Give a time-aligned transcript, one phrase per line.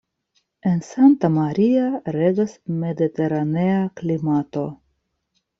[0.69, 1.83] En Santa Maria
[2.17, 4.69] regas mediteranea klimato.